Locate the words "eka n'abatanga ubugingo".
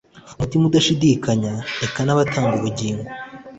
1.85-3.07